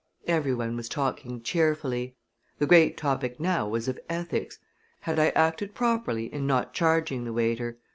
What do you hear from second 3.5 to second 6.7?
was one of ethics: Had I acted properly in